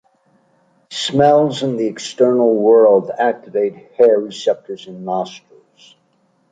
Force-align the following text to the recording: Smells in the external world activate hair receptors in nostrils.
Smells 0.89 1.61
in 1.61 1.77
the 1.77 1.85
external 1.85 2.55
world 2.55 3.11
activate 3.11 3.91
hair 3.91 4.17
receptors 4.17 4.87
in 4.87 5.05
nostrils. 5.05 5.95